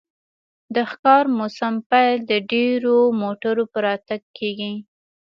[0.75, 4.73] د ښکار موسم پیل د ډیرو موټرو په راتګ کیږي